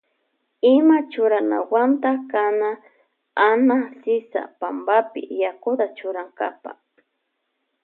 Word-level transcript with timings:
Ima 0.73 0.97
churanawanta 1.11 2.11
kana 2.31 2.69
Ana 3.49 3.77
sisa 4.01 4.41
pampapi 4.59 5.21
yakuta 5.41 5.85
churankapa. 5.97 6.71